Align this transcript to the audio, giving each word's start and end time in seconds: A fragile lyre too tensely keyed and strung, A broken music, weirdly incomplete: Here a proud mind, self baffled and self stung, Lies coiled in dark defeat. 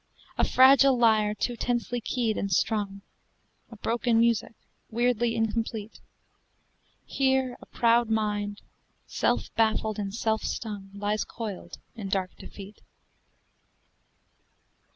A 0.35 0.43
fragile 0.43 0.97
lyre 0.97 1.35
too 1.35 1.55
tensely 1.55 2.01
keyed 2.01 2.35
and 2.35 2.51
strung, 2.51 3.01
A 3.69 3.75
broken 3.75 4.17
music, 4.19 4.53
weirdly 4.89 5.35
incomplete: 5.35 5.99
Here 7.05 7.55
a 7.61 7.67
proud 7.67 8.09
mind, 8.09 8.63
self 9.05 9.53
baffled 9.53 9.99
and 9.99 10.11
self 10.11 10.41
stung, 10.41 10.89
Lies 10.95 11.23
coiled 11.23 11.77
in 11.95 12.09
dark 12.09 12.35
defeat. 12.35 12.81